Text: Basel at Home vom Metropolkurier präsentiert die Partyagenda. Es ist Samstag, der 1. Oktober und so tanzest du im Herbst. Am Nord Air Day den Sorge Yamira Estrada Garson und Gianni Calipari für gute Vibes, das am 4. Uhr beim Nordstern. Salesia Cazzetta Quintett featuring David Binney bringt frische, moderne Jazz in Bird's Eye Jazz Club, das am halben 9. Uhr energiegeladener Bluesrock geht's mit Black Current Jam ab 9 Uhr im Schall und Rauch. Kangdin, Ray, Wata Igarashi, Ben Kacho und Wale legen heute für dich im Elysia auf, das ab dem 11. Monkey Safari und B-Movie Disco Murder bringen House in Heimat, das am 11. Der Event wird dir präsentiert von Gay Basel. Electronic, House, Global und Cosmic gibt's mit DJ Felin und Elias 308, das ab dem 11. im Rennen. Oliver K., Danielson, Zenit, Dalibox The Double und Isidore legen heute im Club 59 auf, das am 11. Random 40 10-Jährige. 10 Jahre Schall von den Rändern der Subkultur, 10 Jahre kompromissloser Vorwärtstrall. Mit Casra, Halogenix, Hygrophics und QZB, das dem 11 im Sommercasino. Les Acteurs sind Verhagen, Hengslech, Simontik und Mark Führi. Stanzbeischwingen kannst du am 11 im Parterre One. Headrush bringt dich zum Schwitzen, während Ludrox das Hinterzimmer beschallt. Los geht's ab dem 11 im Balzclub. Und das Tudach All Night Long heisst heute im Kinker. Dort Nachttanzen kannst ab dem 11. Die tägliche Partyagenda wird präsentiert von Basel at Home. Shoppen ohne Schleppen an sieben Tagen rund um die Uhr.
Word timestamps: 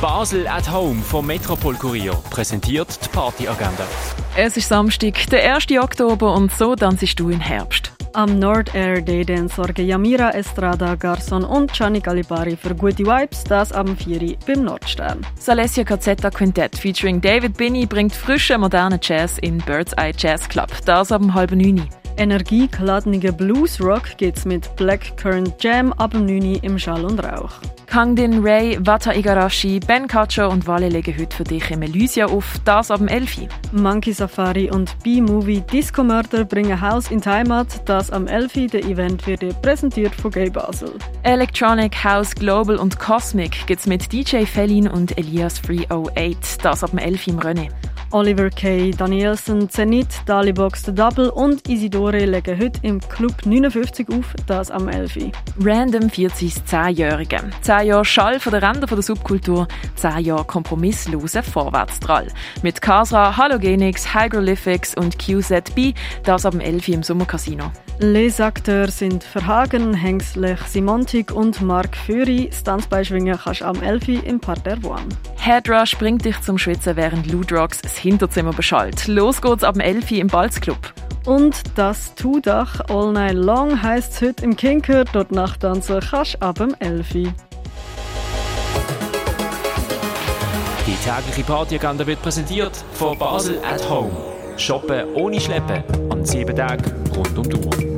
Basel 0.00 0.48
at 0.48 0.72
Home 0.72 1.02
vom 1.02 1.26
Metropolkurier 1.26 2.14
präsentiert 2.30 2.98
die 3.04 3.08
Partyagenda. 3.10 3.86
Es 4.34 4.56
ist 4.56 4.70
Samstag, 4.70 5.26
der 5.30 5.54
1. 5.54 5.66
Oktober 5.78 6.32
und 6.32 6.50
so 6.50 6.74
tanzest 6.74 7.20
du 7.20 7.28
im 7.28 7.38
Herbst. 7.38 7.92
Am 8.14 8.38
Nord 8.38 8.74
Air 8.74 9.02
Day 9.02 9.26
den 9.26 9.48
Sorge 9.48 9.82
Yamira 9.82 10.30
Estrada 10.30 10.94
Garson 10.94 11.44
und 11.44 11.74
Gianni 11.74 12.00
Calipari 12.00 12.56
für 12.56 12.74
gute 12.74 13.04
Vibes, 13.04 13.44
das 13.44 13.72
am 13.72 13.94
4. 13.94 14.22
Uhr 14.22 14.36
beim 14.46 14.64
Nordstern. 14.64 15.20
Salesia 15.38 15.84
Cazzetta 15.84 16.30
Quintett 16.30 16.78
featuring 16.78 17.20
David 17.20 17.58
Binney 17.58 17.84
bringt 17.84 18.14
frische, 18.14 18.56
moderne 18.56 18.98
Jazz 19.02 19.36
in 19.36 19.58
Bird's 19.58 19.92
Eye 19.98 20.14
Jazz 20.16 20.48
Club, 20.48 20.70
das 20.86 21.12
am 21.12 21.34
halben 21.34 21.58
9. 21.58 21.78
Uhr 21.78 21.99
energiegeladener 22.20 23.32
Bluesrock 23.32 24.18
geht's 24.18 24.44
mit 24.44 24.76
Black 24.76 25.16
Current 25.16 25.54
Jam 25.62 25.92
ab 25.94 26.12
9 26.12 26.28
Uhr 26.28 26.62
im 26.62 26.78
Schall 26.78 27.04
und 27.04 27.18
Rauch. 27.18 27.52
Kangdin, 27.86 28.44
Ray, 28.44 28.78
Wata 28.86 29.12
Igarashi, 29.14 29.80
Ben 29.80 30.06
Kacho 30.06 30.48
und 30.48 30.66
Wale 30.66 30.90
legen 30.90 31.12
heute 31.18 31.34
für 31.34 31.44
dich 31.44 31.70
im 31.70 31.82
Elysia 31.82 32.26
auf, 32.26 32.60
das 32.64 32.90
ab 32.90 32.98
dem 32.98 33.08
11. 33.08 33.48
Monkey 33.72 34.12
Safari 34.12 34.70
und 34.70 34.96
B-Movie 35.02 35.62
Disco 35.62 36.04
Murder 36.04 36.44
bringen 36.44 36.80
House 36.80 37.10
in 37.10 37.24
Heimat, 37.24 37.88
das 37.88 38.10
am 38.12 38.28
11. 38.28 38.70
Der 38.70 38.84
Event 38.84 39.26
wird 39.26 39.42
dir 39.42 39.54
präsentiert 39.54 40.14
von 40.14 40.30
Gay 40.30 40.50
Basel. 40.50 40.92
Electronic, 41.24 42.04
House, 42.04 42.34
Global 42.34 42.76
und 42.76 42.98
Cosmic 43.00 43.66
gibt's 43.66 43.86
mit 43.86 44.12
DJ 44.12 44.44
Felin 44.44 44.86
und 44.86 45.18
Elias 45.18 45.60
308, 45.62 46.64
das 46.64 46.84
ab 46.84 46.90
dem 46.90 46.98
11. 46.98 47.26
im 47.28 47.38
Rennen. 47.40 47.68
Oliver 48.12 48.50
K., 48.50 48.90
Danielson, 48.90 49.68
Zenit, 49.68 50.08
Dalibox 50.26 50.84
The 50.84 50.92
Double 50.92 51.30
und 51.30 51.68
Isidore 51.68 52.24
legen 52.24 52.58
heute 52.58 52.80
im 52.82 53.00
Club 53.00 53.46
59 53.46 54.08
auf, 54.08 54.34
das 54.46 54.70
am 54.70 54.88
11. 54.88 55.30
Random 55.62 56.10
40 56.10 56.54
10-Jährige. 56.54 57.38
10 57.62 57.86
Jahre 57.86 58.04
Schall 58.04 58.40
von 58.40 58.52
den 58.52 58.64
Rändern 58.64 58.88
der 58.90 59.02
Subkultur, 59.02 59.68
10 59.94 60.24
Jahre 60.24 60.44
kompromissloser 60.44 61.44
Vorwärtstrall. 61.44 62.26
Mit 62.62 62.82
Casra, 62.82 63.36
Halogenix, 63.36 64.12
Hygrophics 64.12 64.96
und 64.96 65.16
QZB, 65.18 65.94
das 66.24 66.42
dem 66.42 66.58
11 66.58 66.88
im 66.88 67.02
Sommercasino. 67.04 67.70
Les 68.00 68.40
Acteurs 68.40 68.98
sind 68.98 69.22
Verhagen, 69.22 69.94
Hengslech, 69.94 70.60
Simontik 70.62 71.30
und 71.30 71.62
Mark 71.62 71.96
Führi. 71.96 72.50
Stanzbeischwingen 72.52 73.38
kannst 73.38 73.60
du 73.60 73.66
am 73.66 73.80
11 73.80 74.24
im 74.24 74.40
Parterre 74.40 74.84
One. 74.84 75.06
Headrush 75.42 75.96
bringt 75.96 76.26
dich 76.26 76.38
zum 76.42 76.58
Schwitzen, 76.58 76.96
während 76.96 77.26
Ludrox 77.32 77.80
das 77.80 77.96
Hinterzimmer 77.96 78.52
beschallt. 78.52 79.08
Los 79.08 79.40
geht's 79.40 79.64
ab 79.64 79.72
dem 79.72 79.80
11 79.80 80.10
im 80.12 80.26
Balzclub. 80.26 80.92
Und 81.24 81.56
das 81.76 82.14
Tudach 82.14 82.80
All 82.90 83.12
Night 83.12 83.36
Long 83.36 83.82
heisst 83.82 84.20
heute 84.20 84.44
im 84.44 84.54
Kinker. 84.54 85.04
Dort 85.04 85.32
Nachttanzen 85.32 86.00
kannst 86.00 86.42
ab 86.42 86.56
dem 86.56 86.74
11. 86.78 87.12
Die 87.12 87.32
tägliche 91.04 91.44
Partyagenda 91.44 92.06
wird 92.06 92.20
präsentiert 92.20 92.84
von 92.92 93.18
Basel 93.18 93.58
at 93.64 93.88
Home. 93.88 94.10
Shoppen 94.58 95.14
ohne 95.14 95.40
Schleppen 95.40 95.82
an 96.10 96.22
sieben 96.26 96.54
Tagen 96.54 96.84
rund 97.16 97.38
um 97.38 97.48
die 97.48 97.56
Uhr. 97.56 97.89